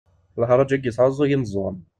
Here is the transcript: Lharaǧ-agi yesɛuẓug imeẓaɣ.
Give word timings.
Lharaǧ-agi 0.39 0.87
yesɛuẓug 0.89 1.29
imeẓaɣ. 1.31 1.75